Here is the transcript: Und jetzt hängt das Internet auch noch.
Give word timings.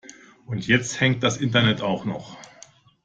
Und 0.47 0.65
jetzt 0.65 0.99
hängt 0.99 1.21
das 1.21 1.37
Internet 1.37 1.83
auch 1.83 2.05
noch. 2.05 2.35